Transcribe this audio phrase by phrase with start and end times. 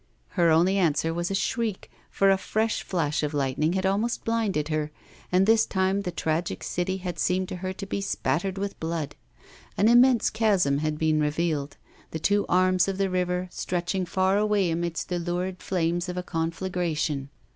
[0.29, 4.69] Her only answer was a shriek; for a fresh flash of lightning had almost blinded
[4.69, 4.89] her,
[5.31, 9.13] and this time the tragic city had seemed to her to be spattered with blood.
[9.77, 11.77] An immense chasm had been revealed,
[12.09, 16.23] the two arms of the river stretching far away amidst the lurid flames of a
[16.23, 17.29] conflagration.